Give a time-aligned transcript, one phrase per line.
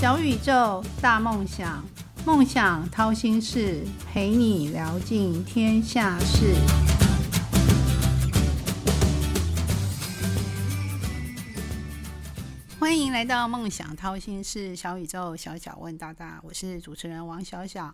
[0.00, 1.84] 小宇宙，大梦想，
[2.24, 6.54] 梦想掏心事，陪你聊尽天下事。
[12.78, 17.92] 欢迎来到梦想掏心事，小宇宙，小小问大大，我是主持人王小小。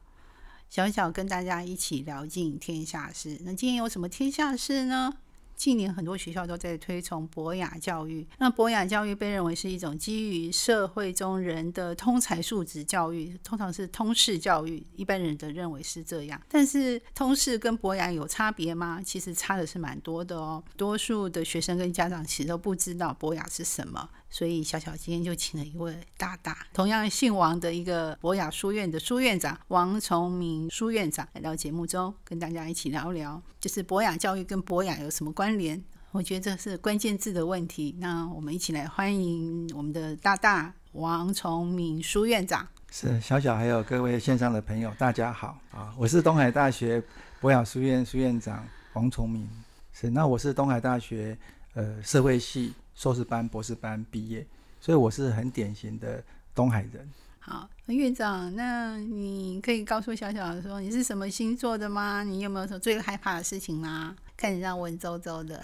[0.69, 3.39] 小小跟大家一起聊尽天下事。
[3.45, 5.15] 那今天有什么天下事呢？
[5.57, 16.41] 近年很多学校都在推崇博雅教育，那博雅教育被认为是一种基于社会中人的通才素质教育，通常是通识教育，一般人的认为是这样。
[16.49, 19.01] 但是通识跟博雅有差别吗？
[19.05, 20.63] 其实差的是蛮多的哦。
[20.77, 24.09] 多数的学生跟家长其实都不知道博雅是什么。
[24.31, 35.83] 所以小小今天就请了一位大大，同样姓王的一个博雅书院的书院长王崇明书院长来到节目中，跟大家一起聊聊，就是博雅教育跟博雅有什么关联？
[36.13, 37.97] 我觉得这是关键字的问题。
[37.99, 42.67] 那我们一起来欢迎我们的大大王崇敏书院长。
[42.91, 45.93] 是小小还有各位线上的朋友，大家好啊！
[45.99, 47.03] 我是东海大学
[47.41, 49.49] 博雅书院书院长王崇敏。
[49.93, 51.37] 是，那我是东海大学
[51.75, 52.73] 呃社会系。
[52.97, 54.47] 硕士班、博士班毕业，
[54.81, 56.23] 所以我是很典型的
[56.55, 57.11] 东海人。
[57.41, 62.23] 好，院长，那你可以告诉小小说你是什么星座的吗？
[62.23, 64.15] 你有没有什么最害怕的事情吗？
[64.37, 65.61] 看你这样文绉绉的。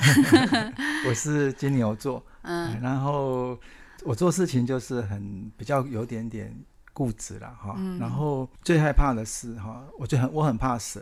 [1.08, 3.58] 我是金牛座，嗯，然后
[4.04, 6.54] 我做事情就是很比较有点点
[6.92, 7.76] 固执了哈。
[7.98, 11.00] 然后最害怕的是哈，我就很我很怕蛇，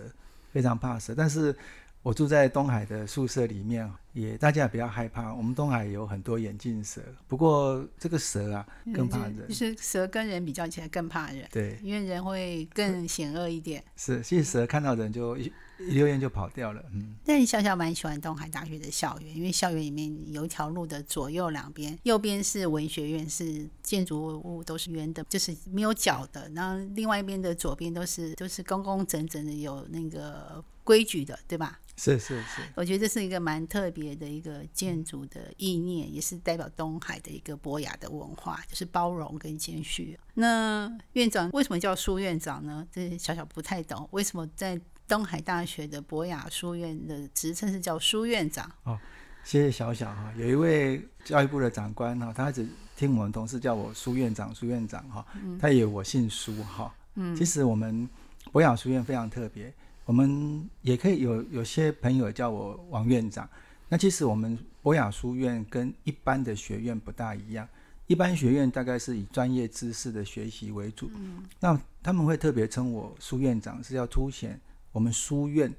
[0.52, 1.55] 非常怕蛇，但是。
[2.02, 5.34] 我住在东海的宿舍里面，也大家也比较害怕。
[5.34, 11.46] 我们东海有很多眼镜蛇，不过这个蛇啊更怕人，就是蛇跟人比较起来更怕人。
[11.50, 13.84] 对，因为人会更险恶一点。
[13.96, 16.82] 是，其实蛇看到人就一一溜烟就跑掉了。
[16.92, 26.48] 嗯，但笑笑蛮喜欢东海大学的校园，因为校园里面有一条路的左右两边，右边是文学院，是建筑物都是圆的，就是没有角的。
[26.55, 31.78] 然后另外一边的左边都是都是工工整整的，有那个规矩的，对吧？
[31.98, 40.17] 是是是，我觉得这是一个蛮特别的一个建筑的意念，也是代表东海的一个博雅的文化，就是包容跟谦虚。
[40.35, 42.86] 那院长为什么叫书院长呢？
[42.92, 48.70] 这小小不太懂，为什么在东海大学的博雅书院的职称是叫书院长？
[48.85, 48.97] 哦，
[49.42, 50.33] 谢谢小小哈。
[50.36, 52.65] 有一位教育部的长官哈，他一直
[52.97, 55.27] 听我们同事叫我书院长，书院长哈，
[55.59, 56.95] 他以为我姓苏哈。
[57.17, 58.09] 嗯，其实我们
[58.53, 59.75] 博雅书院非常特别。
[60.08, 63.46] 我们也可以有有些朋友叫我王院长。
[63.91, 67.69] 那其实我们博雅书院跟一般的学院不大一样。
[68.07, 71.11] 一般学院大概是以专业知识的学习为主。
[71.14, 71.45] 嗯。
[71.61, 74.58] 那他们会特别称我书院长，是要凸显
[74.92, 75.70] 我们书院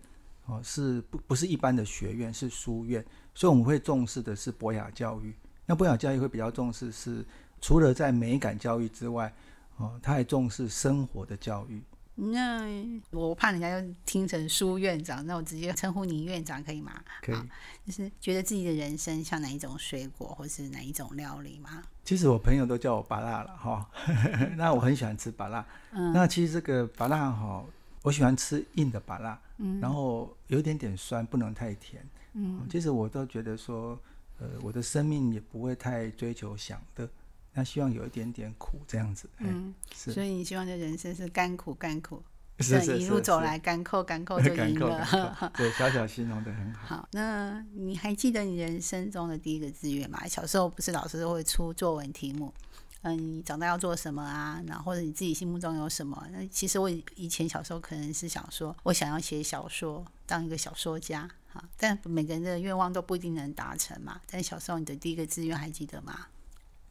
[0.46, 3.04] 哦，是不不是一般的学院，是书院。
[3.34, 5.34] 所以我们会重视的是博雅教育。
[5.66, 7.26] 那博雅教育会比较重视是
[7.60, 9.34] 除了在美感教育之外，
[9.78, 11.82] 哦，他还重视生活的教育。
[12.22, 12.68] 那
[13.12, 17.02] 我怕人家又听成苏院长，那我直接称呼你院长可以吗？
[17.22, 17.38] 可以。
[17.86, 21.82] 就是觉得自己的人生像哪一种水果，或是哪一种料理吗？
[22.04, 23.90] 其实我朋友都叫我巴辣了哈。
[24.58, 25.66] 那我很喜欢吃巴辣。
[25.92, 26.12] 嗯。
[26.12, 27.64] 那其实这个巴辣哈，
[28.04, 29.40] 我喜欢吃硬的巴辣。
[29.58, 29.80] 嗯。
[29.80, 32.06] 然后有一点点酸，不能太甜。
[32.34, 32.68] 嗯。
[32.70, 34.00] 其实我都觉得说，
[34.40, 37.10] 呃，我的生命也不会太追求想的。
[37.60, 42.24] 那希望有一点点苦这样子，嗯，是，所以你希望的人生是甘苦甘苦，
[42.60, 46.96] 是是一路走来甘扣甘扣 就赢了， 对，小小形容的很好。
[46.96, 50.26] 好，那你还记得你人生中的第一个志愿吗？
[50.26, 52.54] 小时候不是老师都会出作文题目，
[53.02, 54.64] 嗯，你长大要做什么啊？
[54.66, 56.26] 然后或者你自己心目中有什么？
[56.32, 64.22] 那其实我以前小时候可能是想说，我想要写小说，当一个小说家，哈，但每个人的愿望都不一定能达成嘛。
[64.30, 66.28] 但小时候你的第一个志愿还记得吗？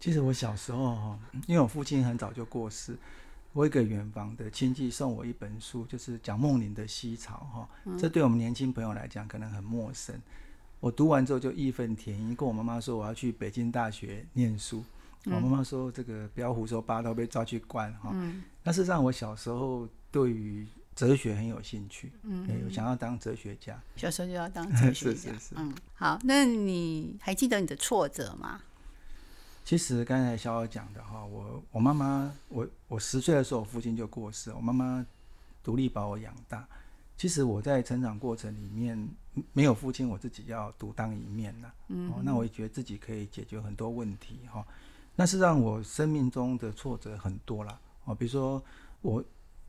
[0.01, 2.97] 其实我小时候哈，因为我父亲很早就过世，
[3.53, 7.69] 我一个远房的亲戚送我一本书，就是蒋梦麟的《西潮》哈。
[7.99, 10.15] 这对我们年轻朋友来讲可能很陌生。
[10.81, 14.85] 我读完之后就义愤填膺，跟我妈妈说我要去北京大学念书。
[15.25, 18.15] 我妈妈说这个不要胡说八道，被抓去关哈。
[18.63, 20.65] 但是让我小时候对于
[20.95, 23.79] 哲学很有兴趣，嗯，想要当哲学家。
[23.97, 25.75] 小时候就要当 哲学家，嗯。
[25.95, 28.63] 好，那你还记得你的挫折吗？
[29.69, 35.05] 其实刚才小小讲的哈，我我妈妈，我我十岁的时候，我父亲就过世，我妈妈
[35.63, 36.67] 独立把我养大。
[37.19, 38.97] 其实我在成长过程里面
[39.53, 41.71] 没有父亲，我自己要独当一面呐。
[41.89, 44.67] 嗯，那我也觉得自己可以解决很多问题哈。
[45.15, 47.79] 那是让我生命中的挫折很多啦。
[48.07, 48.65] 哦，比如说
[49.03, 49.23] 我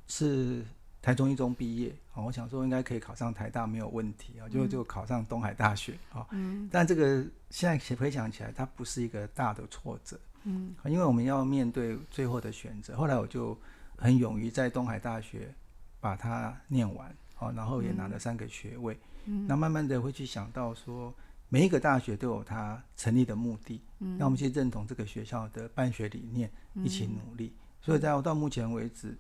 [0.07, 0.63] 是
[1.01, 6.27] 台中一中毕业，哦，我想说应该可以考上台大没有问题啊，就就考上东海大学啊。
[6.31, 6.67] 嗯。
[6.69, 10.19] 但这个现在回想起来，它不是一个大的挫折。
[10.43, 10.75] 嗯。
[10.85, 13.57] 因为我们要面对最后的选择，后来我就
[13.95, 15.53] 很勇于在东海大学
[16.01, 17.09] 把它念完，
[17.39, 18.99] 哦，然后也拿了三个学位。
[19.23, 19.47] 嗯。
[19.47, 21.13] 那慢慢的会去想到说，
[21.47, 23.81] 每一个大学都有它成立的目的。
[23.99, 24.17] 嗯。
[24.17, 27.53] 那我们去认同这个学校的办学理念，一起努力。
[27.81, 29.17] 所以，在到目前为止。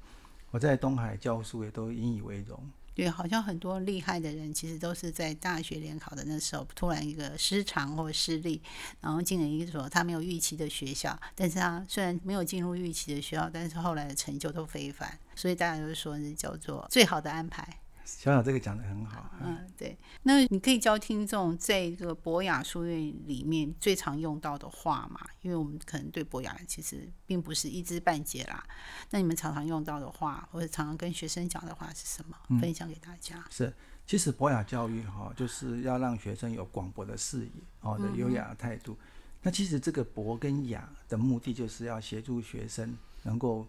[0.51, 2.59] 我在东海教书也都引以为荣。
[2.95, 8.61] 对，好像很多厉害的人，其实都是在大学联考的那时候，突然一个失常或失利，
[8.99, 11.17] 然后进了一所他没有预期的学校。
[11.33, 15.17] 但是他虽然没有进入预期的学校，但是后来的成就都非凡。
[15.33, 17.79] 所以大家都说那叫做最好的安排。
[18.17, 19.29] 小小这个讲的很好。
[19.41, 19.97] 嗯，对。
[20.23, 25.19] 那你可以教听众在这个博雅书院里面最常用到的话嘛？
[25.41, 28.63] 因为我们可能对博雅其实并不是一知半解啦。
[29.11, 32.59] 那你们常常用到的话，或者常常跟学生讲的话是什么？
[32.59, 33.45] 分享给大家。
[33.49, 33.73] 是，
[34.05, 37.51] 其实博雅教育哈，就是要让学生有广博的视野，
[37.81, 38.97] 哦的优雅的态度。
[39.41, 43.65] 那其实这个博跟雅的目的，就是要协助学生能够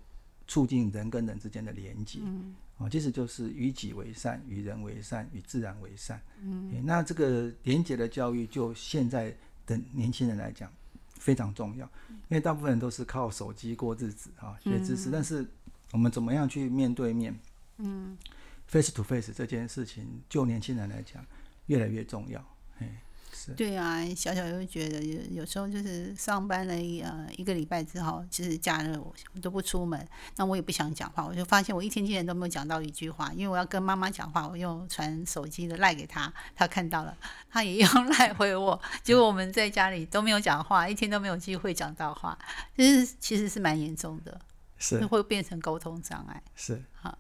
[0.49, 2.19] 促进人跟人之间的连接。
[2.23, 2.55] 嗯。
[2.81, 6.19] 哦，其实就是与己为善，与人为善，与自然为善。
[6.41, 9.37] 嗯，那这个廉洁的教育，就现在
[9.67, 10.73] 的年轻人来讲
[11.11, 15.11] 非常重要，因为大部分人都是靠手机过日子啊，学知识。
[15.11, 15.47] 但是
[15.93, 17.39] 我们怎么样去面对面？
[17.77, 18.17] 嗯
[18.67, 21.23] ，face to face 这件事情，就年轻人来讲
[21.67, 22.43] 越来越重要。
[23.57, 30.07] 对啊，小小又觉得有有时候就是上班了一呃一个礼拜之后，其实假日我都不出门，
[30.37, 37.17] 那我也不想讲话，我就发现我一天竟然都没有讲到一句话，因为我要跟妈妈讲话，我用传手机的赖给她，她看到了，
[37.51, 42.39] 她也用 赖回我，结果我们在家里都没有讲话，一天都没有机会讲到话，
[42.77, 44.41] 就是其实是蛮严重的，
[44.79, 45.05] 是。
[45.07, 46.83] 会变成沟通障碍，是。
[46.93, 47.19] 好。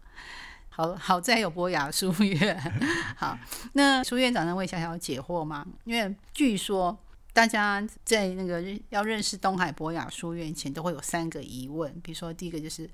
[0.80, 2.58] 好好在有博雅书院，
[3.14, 3.38] 好，
[3.74, 5.66] 那苏院长能为小小解惑吗？
[5.84, 6.98] 因为据说
[7.34, 12.88] 大家在那个要认识东海博雅书院前，都会有三个疑问，比如说第一个就是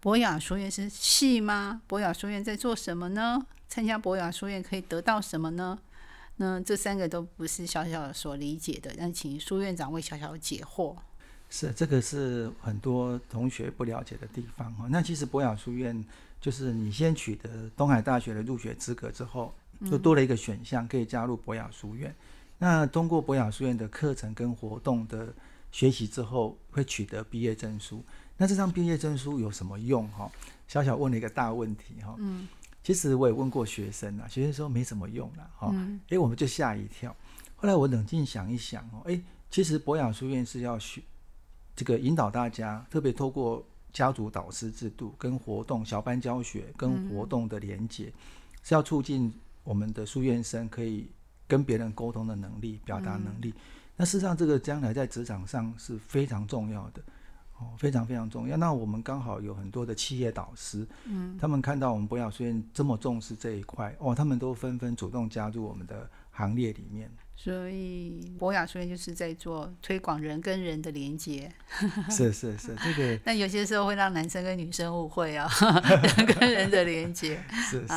[0.00, 1.80] 博雅书院是戏吗？
[1.86, 3.42] 博雅书院在做什么呢？
[3.70, 5.78] 参加博雅书院可以得到什么呢？
[6.36, 10.94] 那这三个都不是小小所理解的，那请苏院长为小小解惑。
[11.48, 14.86] 是，这个是很多同学不了解的地方哈。
[14.90, 16.04] 那其实博雅书院。
[16.40, 19.52] 就是你先取得东海大学的入学资格之后，
[19.90, 22.14] 就多了一个选项，可以加入博雅书院。
[22.58, 25.34] 那通过博雅书院的课程跟活动的
[25.70, 28.02] 学习之后，会取得毕业证书。
[28.38, 30.08] 那这张毕业证书有什么用？
[30.08, 30.30] 哈，
[30.66, 32.14] 小小问了一个大问题哈。
[32.18, 32.48] 嗯。
[32.82, 35.70] 其实我也问过学生啊，学生说没什么用啦哈。
[35.74, 36.00] 嗯。
[36.08, 37.14] 哎，我们就吓一跳。
[37.56, 39.20] 后来我冷静想一想哦，哎，
[39.50, 41.02] 其实博雅书院是要学
[41.76, 43.62] 这个引导大家，特别透过。
[43.92, 48.12] 家族导师制度跟活动小班教学跟活动的连接，
[48.62, 49.32] 是要促进
[49.64, 51.10] 我们的书院生可以
[51.46, 53.54] 跟别人沟通的能力、表达能力。
[53.96, 57.02] 那事实上，这个将来在职场上是非常重要的，
[57.60, 58.56] 哦，非常非常重要。
[58.56, 67.10] 那我们刚好有很多的企业导师，嗯，他们看到我们博雅书院这么重视这一块，哦，他们都纷纷主动加入我们的行列里面。
[67.36, 71.50] 所以博雅书院就是在做推广人跟人的连接，
[72.10, 73.18] 是是是，这个。
[73.24, 75.48] 那有些时候会让男生跟女生误会啊，
[76.16, 77.94] 人跟人的连接 是是。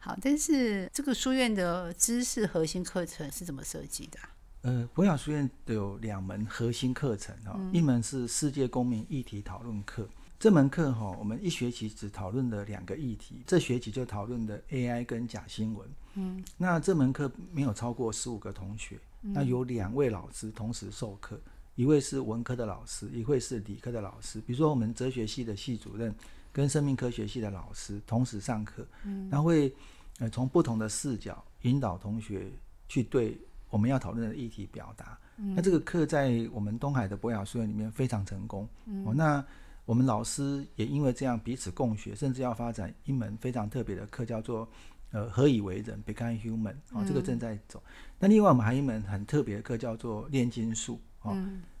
[0.00, 4.18] 好，但是这个书院的知识核心课程是怎么设计的？
[4.62, 10.06] 呃，博雅书院有两门核心课程哈，一门是世界公民议题讨论课，
[10.38, 15.88] 这门课哈，我们一学期只讨论了两个议题，这学期就讨论的 AI 跟假新闻。
[16.14, 21.40] 嗯，那这门课没有超过十五个同学，那有两位老师同时授课，
[21.74, 24.42] 一位是文科的老师，一位是理科的老师。
[24.42, 26.14] 比如说我们哲学系的系主任
[26.52, 29.72] 跟生命科学系的老师同时上课，嗯，那会
[30.18, 32.50] 呃从不同的视角引导同学
[32.90, 35.18] 去对我们要讨论的议题表达。
[35.36, 38.68] 那这个课在我们东海的博雅书院里面非常成功。
[39.06, 39.42] 哦，那
[39.86, 44.68] 我们老师也因为这样彼此共学，甚至要发展一门非常特别的课，叫做。
[45.12, 46.76] 呃，何以为人？Become human。
[46.92, 47.82] 哦，这个正在走。
[48.20, 51.00] 那另外，我们还有一门很特别的课，叫做炼金术。
[51.22, 51.36] 哦，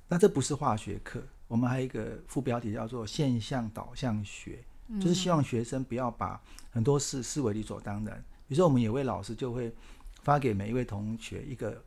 [0.08, 1.22] 那这不是化学课。
[1.46, 4.64] 我们还有一个副标题叫做现象导向学，
[5.00, 6.42] 就是希望学生不要把
[6.72, 8.20] 很多事视为理所当然。
[8.48, 9.72] 比如说，我们有位老师就会
[10.22, 11.82] 发给每一位同学一个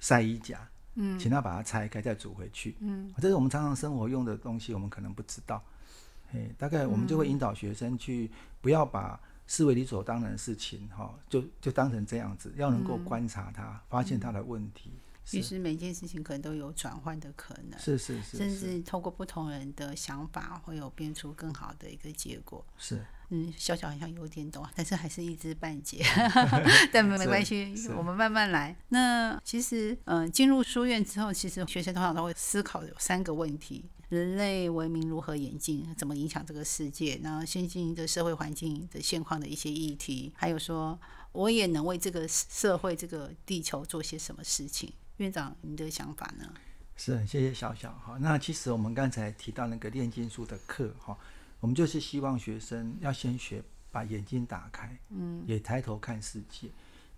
[0.00, 2.76] 晒衣夹，嗯，请他把它拆开再煮回去。
[2.80, 5.62] 嗯，这是我们常常生活用的东西，我们可能不知道。
[6.32, 8.30] 哎，大概我们就会引导学生去
[8.60, 9.18] 不要把。
[9.50, 14.90] 视为理所当然的事情，哈，就就当成这样子，要能够观察它，发现它的问题，
[15.30, 22.64] 其实每件事情可能都有转换的可能，是是是，甚至透过不同人的想法，会有变出更好的一个结果。
[22.78, 26.02] 是，嗯，小小好像有点懂，但是还是一知半解
[26.90, 28.74] 但没关系，我们慢慢来。
[28.88, 40.98] 那其实，嗯，进入书院之后，其实学生通常都会思考有三个问题：人类文明如何演进，怎么影响这个世界，然后先进的社会环境的现况的一些议题，还有说
[41.32, 44.90] 我也能为这个社会、这个地球做些什么事情。
[45.18, 46.52] 院长，你的想法呢？
[46.96, 48.16] 是，谢谢小小哈。
[48.20, 51.16] 那其实我们刚才提到那个炼金术的课哈，
[51.58, 56.68] 我们就是希望学生要先学把眼睛打开，嗯，也抬头看世界。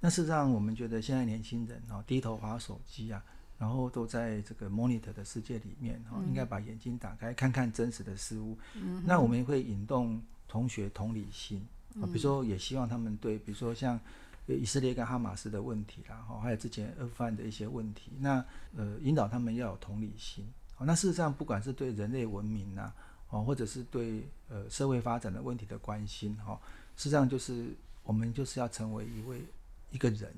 [0.00, 3.23] 那事实上，我们觉得现在年轻人哈低头划手机啊，
[3.59, 8.59] 然后都在这个 monitor 的世界里面哈，应该把眼睛打开，看看真实的事物。
[8.76, 11.66] 嗯，那我们也会引动同学同理心
[12.00, 14.00] 啊，比如说也希望他们对，比如说像。
[14.47, 18.44] 以色列跟哈马斯的问题啦，哈，还有之前阿富汗的一些问题，那
[18.76, 20.47] 呃，引导他们要有同理心。
[20.75, 22.92] 好，那事实上，不管是对人类文明呐，
[23.28, 26.59] 哦，或者是对呃社会发展的问题的关心，哈，
[26.97, 27.68] 事实上就是
[28.02, 29.42] 我们就是要成为一位
[29.90, 30.32] 一个人。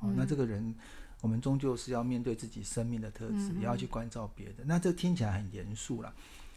[0.00, 0.74] 哦，那这个人，
[1.20, 4.62] 我们终究是要面对自己生命的特质，也要去关照别的。
[4.64, 6.14] 那这听起来很严肃了，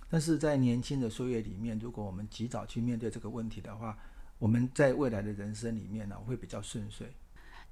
[0.10, 3.98] 但是在年轻的岁月里面，如果我们及早去面对这个问题的话，
[4.42, 7.14] 我们在未来的人生里面呢，会比较顺遂。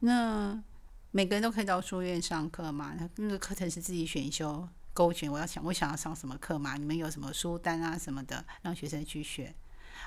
[0.01, 0.63] 那
[1.09, 2.95] 每个人都可以到书院上课嘛？
[3.15, 6.77] 那个课程是自己选修勾选，我要想我想要上什么课嘛？
[6.77, 9.51] 你们有什么书单啊什么的，让学生去选？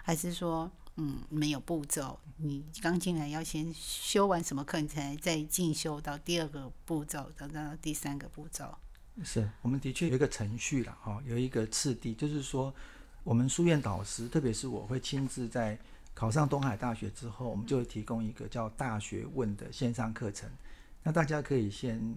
[0.05, 2.17] 还是说，嗯，没有步骤？
[2.37, 8.73] 你刚进来要先修完什么课，你才再进修到第二个步骤，到到第三个步骤？
[9.25, 12.73] 是我们的确有一个程序了哈，有一个次第，就是说，
[13.25, 15.77] 我们书院导师，特别是我会亲自在。
[16.15, 20.49] 考上东海大学之后，我们就会提供一个叫“大学问”的线上课程。
[21.03, 22.15] 那大家可以先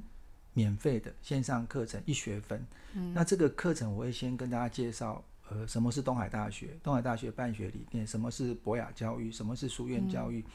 [0.54, 2.66] 免费的线上课程一学分。
[2.94, 6.78] 嗯，那这个课程我会先跟大家介绍，呃，什么是东海大学？
[6.84, 8.06] 东海大学办学理念？
[8.06, 9.32] 什么是博雅教育？
[9.32, 10.46] 什么是书院教育？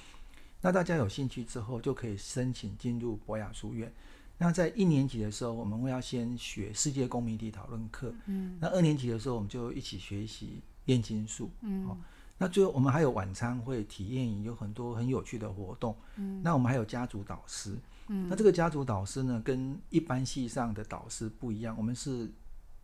[0.60, 3.92] 那大家有兴趣之后，就可以申请进入博雅书院。
[4.38, 8.14] 那在一年级的时候，我们会要先学世界公民题讨论课。
[8.26, 11.50] 嗯，那二年级的时候，我们就一起学习炼金术。
[11.62, 11.96] 嗯。
[12.42, 15.94] 那最后我们还有晚餐会、体验营，有很多很有趣的活动。
[16.16, 17.76] 嗯，那我们还有家族导师。
[18.06, 21.76] 嗯，那这个家族导师呢，跟一般系上的导师不一样。
[21.76, 22.30] 我们是，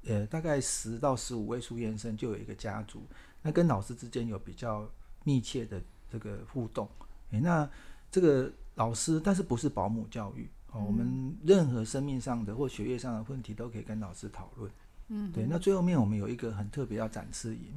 [0.05, 3.03] 呃，大概十到十五位书院生就有一个家族，
[3.41, 4.87] 那跟老师之间有比较
[5.25, 5.81] 密切的
[6.13, 6.87] 这个互动。
[7.31, 7.67] 诶，那
[8.11, 10.85] 这个老师，但是不是保姆教育哦？
[10.87, 14.71] 我们任何生命上的或学业上的问题都可以跟老师讨论。
[15.09, 15.47] 嗯，对。
[15.49, 17.73] 那最后面我们有一个很特别要展示营，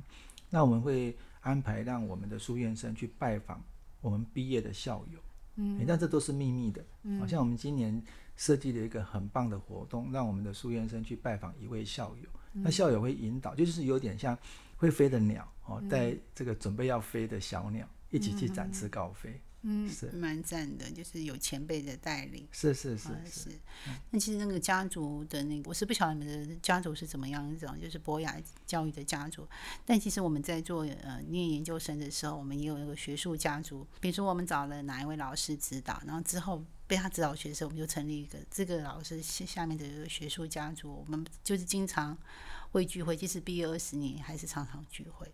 [0.50, 1.18] 那我们会。
[1.42, 3.64] 安排让我们的书院生去拜访
[4.02, 5.20] 我们毕业的校友，
[5.56, 6.84] 嗯，但这都是秘密的。
[7.20, 8.02] 好像我们今年
[8.36, 12.30] 设计了一个很棒的活动，让我们的书院生去拜访一位校友。
[12.52, 14.38] 那校友会引导，就是有点像
[14.78, 19.40] 会飞的鸟哦，带这个准备要飞的小鸟一起去展翅高飞。
[19.62, 22.48] 嗯，是蛮赞的，就是有前辈的带领。
[22.52, 23.50] 是是是是。
[24.10, 29.48] 那其实那个家族的那个，我是不晓得你们的家族是怎么样一种，就是博雅教育的家族。
[29.86, 33.86] 但其实我们在做呃念研究生的时候，我们也有一个学术家族。
[34.00, 41.04] 比如说我们找了哪一位老师指导，然后之后被他指导学生，我们就成立一个这个老师下下面的一个学术家族。
[41.06, 42.18] 我们就是经常
[42.72, 45.30] 会聚会，即使毕业二十年，还是常常聚会。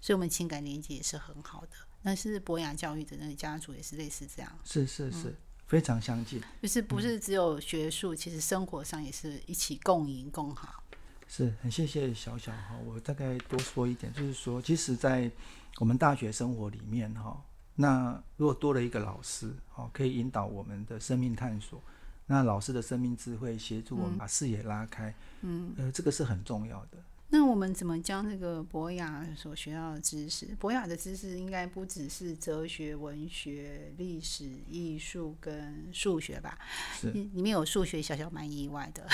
[0.00, 1.70] 所以，我们情感连接也是很好的。
[2.02, 5.34] 那是博雅教育的那个家族也是类似这样，是是是，
[5.66, 6.40] 非常相近。
[6.62, 10.82] 就是不是只有学术，其实生活上也是一起共赢共好。
[11.26, 15.30] 是很谢谢小小哈，我大概多说一点，就是说，其实，在
[15.78, 21.82] 我们大学生活里面哈，那如果多了一个老师，好，可以引导我们的生命探索，
[22.26, 25.12] 那老师的生命智慧协助我们把视野拉开，
[25.42, 26.98] 嗯，呃，这个是很重要的。
[27.30, 30.46] 那我们怎么将这个博雅所学到的知识？
[30.58, 36.58] 博雅的知识应该不只是哲学、文学、历史、艺术跟数学吧？
[36.98, 39.06] 是，里面有数学，小小蛮意外的，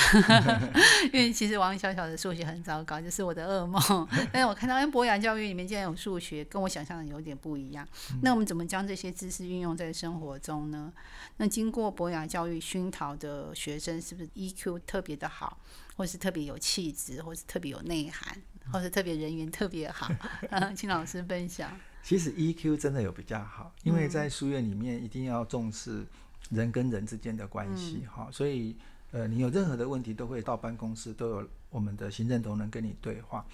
[1.12, 4.06] 因为其实王小小的数学很糟糕，就是我的噩梦。
[4.32, 7.84] 但是我看到在博雅教育里面竟然有数学，跟我想象的有点不一样。
[8.22, 10.92] 那我们怎么将这些知识运用在生活中呢？
[11.38, 15.58] 那经过博雅教育熏陶的学生，是不是 EQ 特别的好？
[15.96, 18.36] 或是特别有气质，或是特别有内涵，
[18.72, 20.10] 或是特别人缘特别好，
[20.76, 21.70] 请老师分享。
[22.02, 26.04] 其实 EQ 真的有比较好，因为在书院里面一定要重视
[26.50, 28.76] 人跟人之间的关系，哈，所以
[29.10, 33.46] 呃，你有任何的问题都会到办公室，都有我们的行政同仁跟你对话。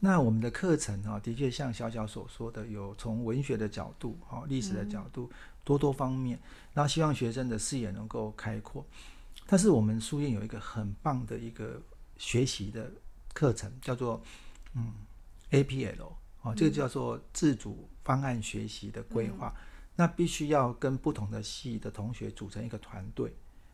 [0.00, 5.30] 那我们的课程哈，的确像小小所说的，有从文学的角度，哈，历史的角度，
[5.62, 6.38] 多多方面，
[6.74, 8.84] 然后希望学生的视野能够开阔。
[9.46, 11.80] 但是我们书院有一个很棒的一个
[12.16, 12.90] 学习的
[13.34, 14.22] 课程，叫做
[14.74, 14.92] 嗯
[15.50, 19.54] APL 哦，这个叫做自主方案学习的规划。
[19.94, 23.30] 那必须要跟不同的系的同学组成一个团队，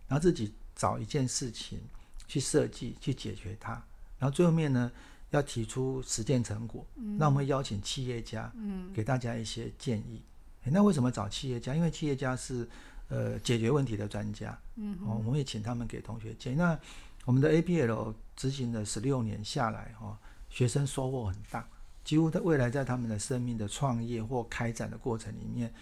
[0.08, 1.78] 然后自己找一件事情
[2.26, 3.72] 去设计、去解决它，
[4.18, 4.90] 然后最后面呢
[5.30, 6.84] 要提出实践成果。
[6.96, 10.20] 那我们会邀请企业家，嗯，给大家一些建议。
[10.64, 11.72] 那为什么找企业家？
[11.72, 12.68] 因为企业家是
[13.08, 16.56] 呃解决问题的专家，嗯，哦，我们也请他们给同学建议。
[16.56, 16.78] 那
[17.24, 21.66] 我们的 APL 执行了十六年下来，哈，学生收获很大，
[22.04, 25.72] 几乎在未来在他们的生命的创业或开展的过程里面。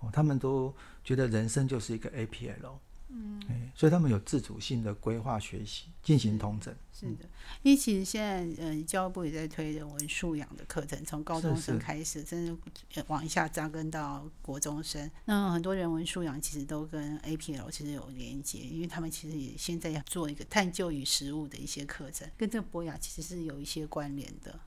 [0.00, 2.72] 哦，他们都觉得人生就是一个 APL，
[3.12, 3.40] 嗯，
[3.74, 6.72] 所以他们有自主性的规划学习，进行通整。
[6.92, 7.24] 是的，
[7.62, 15.10] 因为其实现在，呃，教育部也在推人文素养的课程，从高中生开始，甚至往下扎根到国中生。
[15.24, 24.60] 那很多人文素养其实都跟 APL 其实有连接，因为他们其实也现在要做一个探究与实务的一些课程，跟这个博雅其实是有一些关联的。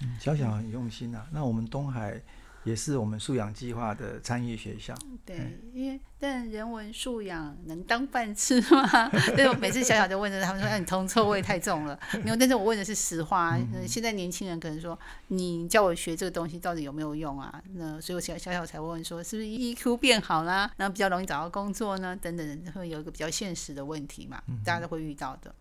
[0.00, 1.26] 嗯，小小很用心啊。
[1.32, 2.22] 那我们东海。
[2.64, 4.94] 也是我们素养计划的参与学校。
[5.24, 9.08] 对，因为但人文素养能当饭吃吗？
[9.36, 13.56] 所以我每次小小就问着他们说：“哎，你铜臭味太重了。”没有，但是我问的是实话。
[13.56, 20.70] 嗯现在年轻人可能说：“你叫我学这个东西到底有没有用啊？”那所以我小小小才问说：“是不是 EQ 变好啦？
[20.78, 22.16] 那比较容易找到工作呢？
[22.16, 24.42] 等等，会有一个比较现实的问题嘛？
[24.64, 25.54] 大家都会遇到的。”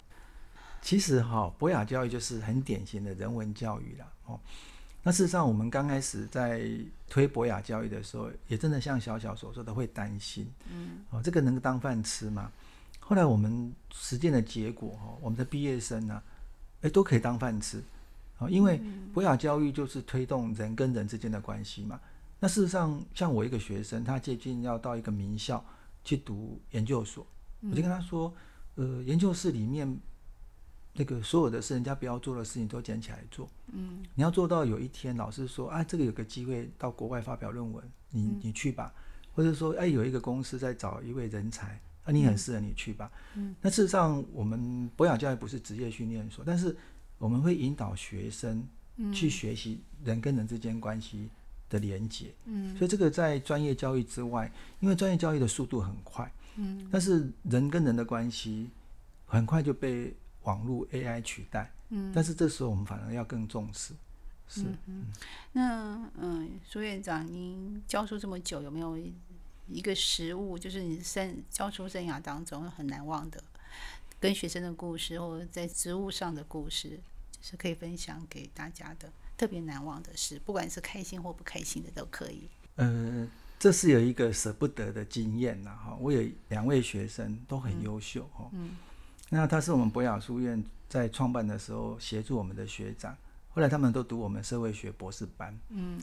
[0.82, 4.40] 其实哈，博雅教育就是很典型的人文教育了哦。
[5.06, 6.66] 那事实上，我们刚开始在
[7.10, 12.50] 推博雅教育的时候，也真的像小小所说的，会担心，嗯，哦，这个能当饭吃吗？
[13.02, 16.24] 后来我们实践的结果，哈，我们的毕业生呢，
[16.82, 17.84] 哎，都可以当饭吃，
[18.38, 18.82] 啊，因为
[19.14, 22.00] 博雅教育就是推动人跟人之间的关系嘛。
[22.40, 25.64] 那事实上，像我一个学生，他接近要到一个名校
[26.06, 27.28] 去读研究所，
[27.60, 28.34] 我就跟他说，
[28.76, 30.00] 呃，研究室里面。
[30.96, 33.50] 那个所有的事，人家不要做的事情都捡起来做。
[33.72, 38.94] 嗯，你要做到有一天老师说，啊，这个有个机会到国外发表论文，你你去吧。
[39.36, 43.12] 或者说，哎，有一个公司在找一位人才，啊，你很适合，你去吧。
[43.34, 46.78] 嗯，那事实上，我们博雅教育不是职业训练所，但是
[47.18, 48.64] 我们会引导学生
[49.12, 51.28] 去学习人跟人之间关系
[51.68, 52.32] 的连接。
[52.46, 56.32] 嗯，所以这个在专业教育之外，因为专业教育的速度很快。
[56.58, 58.70] 嗯，但是人跟人的关系
[59.26, 60.16] 很快就被。
[60.44, 63.94] 网络 AI 取代，嗯，但是这时候我们反而要更重视，
[64.48, 65.06] 是，嗯，
[65.54, 68.98] 那嗯，苏院长，您教书这么久，有没有
[69.68, 73.44] 一个实物，就是你生教书生涯当中很难忘的，
[74.20, 77.00] 跟学生的故事，或者在职务上的故事，
[77.32, 82.50] 就是可以分享给大家的特别难忘的事，不管是开心或不开心的都可以。
[82.76, 83.28] 呃，
[83.58, 88.72] 这是有一个舍不得的经验呐，哈，我有两位学生都很优秀，哈，嗯。
[89.34, 93.18] 那他是我们博雅书院在创办的时候协助我们的学长，
[93.50, 96.00] 后来他们都读我们社会学博士班，嗯，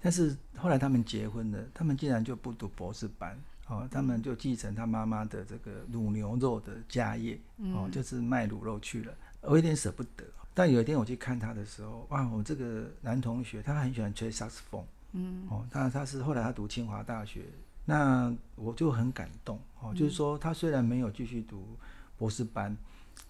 [0.00, 3.38] 但是后来他们结婚了，他们竟然就不读博士班，
[3.68, 7.38] 哦，他们就继承他妈妈的这个卤牛肉的家业，
[7.74, 9.12] 哦，就是卖卤肉去了，
[9.42, 10.24] 我有点舍不得。
[10.54, 17.44] 但有一天我去看他的时候，哇，我这个男同学他很喜欢吹萨克斯风，嗯，哦，他他是后来他读清华大学，
[17.84, 21.76] 那我就很感动，哦，就是说他虽然没有继续读。
[22.20, 22.76] 博士班，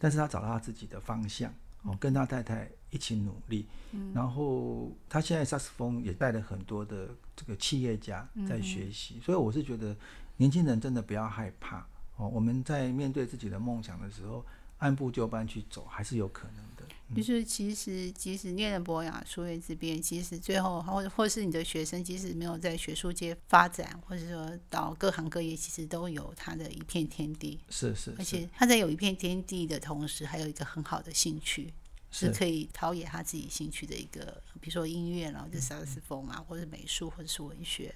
[0.01, 3.65] 但是他找到他自己的方向哦，跟他太太一起努力，
[4.13, 9.97] 然后他现在萨斯风也带了很多的这个企业家在学习，所以我是觉得
[10.39, 14.45] 年轻人真的不要害怕哦，我们在面对自己的梦想的时候，
[14.79, 16.71] 按部就班去走，还是有可能。
[17.15, 27.59] 就是其实，即使念了博雅书院这边，其实最后或或是你的学生，即使没有在学术界发展，或者说到各行各业，其实都有他的一片天地。
[27.69, 28.15] 是是。
[28.19, 31.73] 而且他在有一片天地的同时，还有一个很好的兴趣，
[32.11, 37.95] 是可以陶冶他自己兴趣的一个，比如说音乐，然后就萨克斯风啊，或者美术，或者是文学。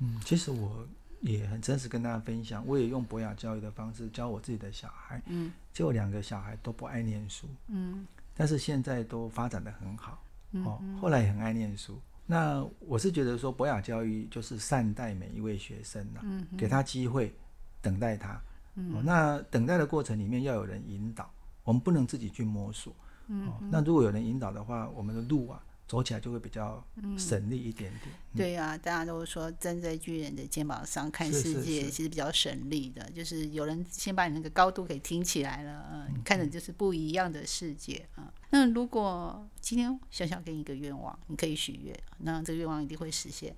[0.00, 0.86] 嗯，其实我
[1.20, 5.22] 也很真实跟大家分享，我也用博雅教育的方式教我自己的小孩。
[5.26, 5.52] 嗯。
[5.72, 7.46] 就两个小孩都不爱念书。
[7.68, 8.06] 嗯。
[8.38, 10.22] 但是现在都发展的很好，
[10.64, 12.00] 哦，后来也很爱念书。
[12.24, 16.20] 那我是觉得说，博雅教育就是善待每一位学生呐，
[16.56, 17.34] 给他机会，
[17.82, 18.40] 等待他。
[18.94, 21.28] 哦，那等待的过程里面要有人引导，
[21.64, 22.94] 我们不能自己去摸索。
[23.26, 25.60] 哦，那如果有人引导的话，我们的路啊。
[25.88, 26.84] 走起来就会比较
[27.16, 28.14] 省力一点点。
[28.36, 33.10] 对啊，大家都说站在巨人的肩膀上看世界，其实比较省力的。
[33.10, 38.30] 就是有人先把你那个高度给挺起来了，嗯，看的就是不一样的世界啊。
[38.50, 43.56] 那如果今天小小给你一个愿望，你可以许愿，那这个愿望一定会实现。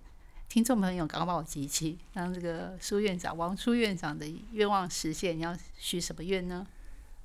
[0.49, 5.37] 听众朋友赶快帮我集齐，让这个苏院长王苏院长的愿望实现。
[5.37, 6.66] 你要许什么愿呢？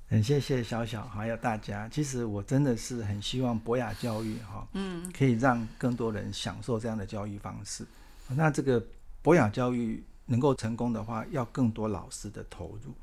[0.08, 1.88] 很谢谢小小还有大家。
[1.88, 7.84] 其实我真的是很希望博雅教育哈，嗯，可以让更多人享受这样的教育方式。
[8.28, 8.82] 那这个
[9.20, 12.94] 博雅教育能够成功的话，要更多老师的投入，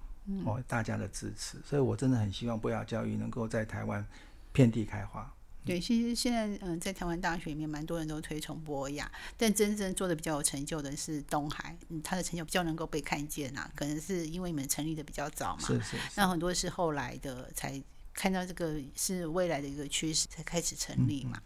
[0.45, 1.57] 哦，大家的支持。
[1.65, 4.05] 所以我真的很希望博雅教育能够在台湾
[4.51, 5.29] 遍地开花。
[5.65, 15.97] 对，其实现在嗯，在台湾大学里面，蛮多人都推崇博雅，但真正做的比较有成就的是东海，嗯，他的成就比较能够被看见啊，可能是因为你们成立的比较早嘛，是是。
[16.15, 17.81] 那很多是后来的才
[18.13, 21.41] 看到这个是未来的一个趋势才开始成立嘛，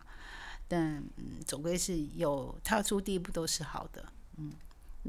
[0.67, 4.05] 但嗯，总归是有踏出第一步都是好的，
[4.37, 4.51] 嗯。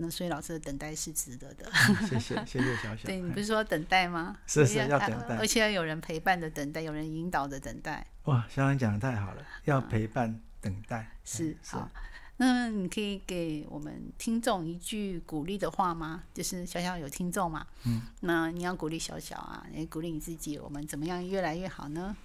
[0.00, 1.70] 那所以老师的等待是值得的。
[2.08, 3.06] 谢谢谢谢小小。
[3.06, 4.36] 对你不是说等待吗？
[4.46, 8.06] 是是要等待，而且要有人陪伴的等待，有人引导的等待。
[8.24, 11.10] 哇，小小讲的太好了，要陪伴等待。
[11.24, 11.90] 是好，
[12.36, 16.22] 那你可以给我们听众一句鼓励的话吗？
[16.32, 22.16] 就是小小有听众嘛，嗯，那你要鼓励小小啊，也鼓励你自己，我们怎么样越来越好呢？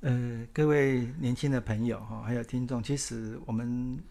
[0.00, 4.02] 呃，各位年轻的朋友哈，还有听众，其实我们。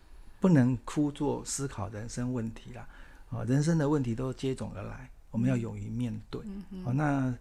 [0.44, 2.86] 不能枯坐思考人生问题啦，
[3.30, 6.42] 啊，人生的问题都接踵而来，我们要勇于面对。
[6.84, 7.34] 哦，那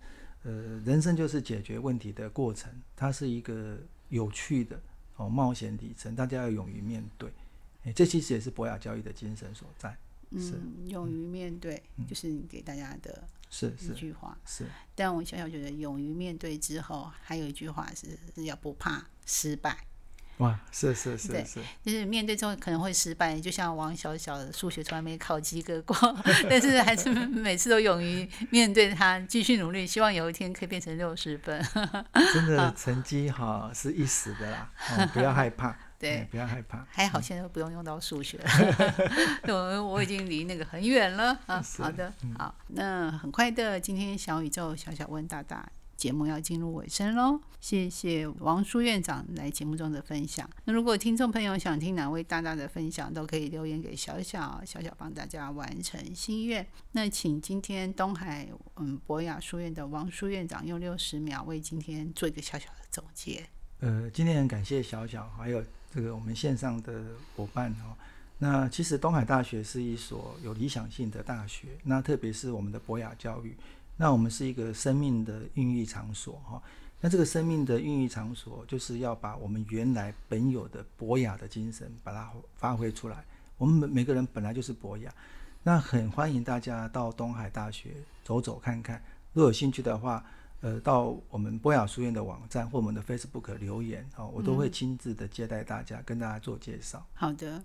[0.45, 3.77] 呃，人生就是解决问题的过程，它是一个
[4.11, 4.81] 有趣的
[5.17, 7.29] 哦冒险旅程，大家要勇于面对。
[7.83, 9.99] 哎，这其实也是博雅教育的精神所在。
[10.38, 10.55] 是
[10.87, 14.38] 勇于面对，就是你给大家的是一句话。
[14.47, 19.77] 是，但我小小觉得，勇于面对之后，还有一句话是是要不怕失败。
[20.43, 25.97] 哇，是是是是，就是面对这种可能会失败，就像王小小的数学从来没考及格过，
[26.51, 31.65] 但是还是每次都勇于面对它，继续努力，希望有一天可以变成六十分。
[32.35, 34.69] 真的成绩哈是一时的啦，
[35.15, 36.85] 不要害怕，对，不要害怕。
[36.91, 38.41] 还好现在不用用到数学，
[39.47, 41.63] 我我已经离那个很远了啊。
[41.79, 45.71] 好的，好，那很快的，今天小宇宙小小问大大。
[46.03, 50.51] 节目要进入尾声喽，谢谢王书院长来节目中的分享。
[50.65, 56.67] 那如果听众朋友想听哪位大大的分享，都可以留言给小小，小小帮大家完成心愿。
[56.91, 63.47] 那请今天东海嗯博雅书院的王书院长用六十秒为今天做一个小小的总结。
[63.79, 67.05] 呃，今天很感谢小小，还有这个我们线上的
[67.37, 67.95] 伙伴哦。
[68.38, 73.57] 那其实东海大学是一所有理想性的大学，那特别是我们的博雅教育。
[73.97, 76.63] 那我们是一个生命的孕育场所，哈。
[77.01, 83.25] 那这个生命的孕育场所，就是要把我们原来本有的博雅的精神，把它发挥出来。
[83.59, 85.13] 我们每每个人本来就是博雅，
[85.65, 89.03] 那很欢迎大家到东海大学走走看看。
[89.33, 90.25] 如果有兴趣的话，
[90.61, 97.05] 呃，到我们博雅书院的网站或我们的 Facebook 留言，哦，我都会亲自的接待大家，跟大家做介绍。
[97.15, 97.63] 好的。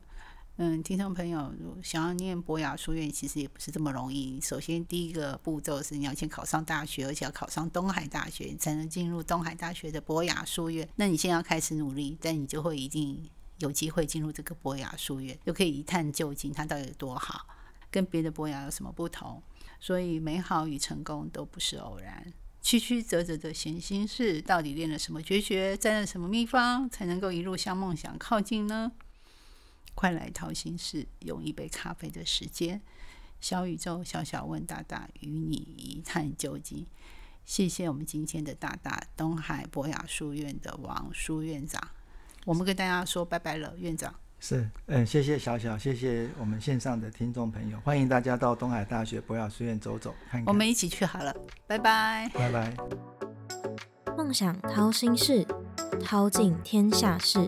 [0.59, 4.41] 嗯，听众朋友，想要念博雅书院，其实也不是这么容易。
[4.41, 10.89] 首先，第一个步骤是你要先考上大学，而且要考上东海大学，才能进入东海大学的博雅书院。
[10.95, 17.45] 那你现在要开始努力，但你就会一定有机会进入这个博雅书院，就可以一探究竟它到底有多好，
[17.91, 19.39] 跟别的博雅有什么不同。
[19.79, 22.33] 所以，美好与成功都不是偶然。
[22.63, 28.93] 曲曲折折的闲心事，到底练了什么绝学，沾了什么秘方，才能够一路向梦想靠近呢？
[29.97, 32.79] 快来掏心事，用一杯咖啡的时间，
[33.41, 36.85] 小宇宙小小问大大，与你一探究竟。
[37.43, 41.81] 谢谢我们今天的大大东海博雅书院的王书院长，
[42.45, 44.13] 我们跟大家说拜拜了，院长。
[44.39, 50.45] 是，嗯，谢谢小小，谢谢我们线上的听众朋友，欢迎大家到东海大学博雅书院走走看看。
[50.45, 52.77] 我们一起去好了，拜拜，拜拜。
[54.15, 55.43] 梦想掏心事，
[55.99, 57.39] 掏尽天下事。